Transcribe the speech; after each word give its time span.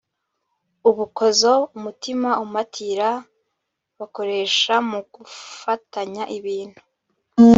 ubukozo 0.89 1.51
umuti 1.75 2.11
umatira 2.45 3.09
bakoresha 3.99 4.73
mu 4.89 4.99
gufatanya 5.13 6.23
ibintu 6.37 6.81